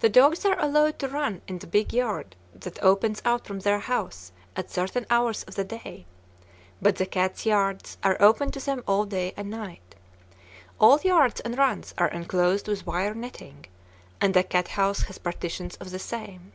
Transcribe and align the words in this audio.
The 0.00 0.08
dogs 0.08 0.44
are 0.44 0.58
allowed 0.58 0.98
to 0.98 1.06
run 1.06 1.40
in 1.46 1.58
the 1.60 1.68
big 1.68 1.92
yard 1.92 2.34
that 2.56 2.82
opens 2.82 3.22
out 3.24 3.46
from 3.46 3.60
their 3.60 3.78
house 3.78 4.32
at 4.56 4.68
certain 4.68 5.06
hours 5.10 5.44
of 5.44 5.54
the 5.54 5.62
day; 5.62 6.06
but 6.82 6.96
the 6.96 7.06
cats' 7.06 7.46
yards 7.46 7.96
are 8.02 8.16
open 8.20 8.50
to 8.50 8.58
them 8.58 8.82
all 8.88 9.04
day 9.04 9.32
and 9.36 9.50
night. 9.50 9.94
All 10.80 10.98
yards 10.98 11.38
and 11.42 11.56
runs 11.56 11.94
are 11.96 12.08
enclosed 12.08 12.66
with 12.66 12.84
wire 12.84 13.14
netting, 13.14 13.66
and 14.20 14.34
the 14.34 14.42
cat 14.42 14.66
house 14.66 15.02
has 15.02 15.18
partitions 15.18 15.76
of 15.76 15.92
the 15.92 16.00
same. 16.00 16.50